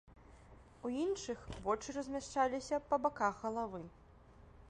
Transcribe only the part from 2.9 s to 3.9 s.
па баках галавы.